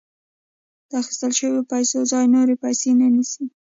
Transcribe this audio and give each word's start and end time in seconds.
د 0.89 0.91
اخیستل 1.01 1.31
شویو 1.37 1.67
پیسو 1.71 1.97
ځای 2.11 2.25
نورې 2.35 2.55
پیسې 2.63 2.89
نیسي 3.13 3.45